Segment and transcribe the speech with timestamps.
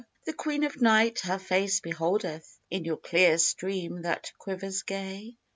[0.25, 5.35] The Queen of Night her face beholdeth In yon clear stream, that quivers gay.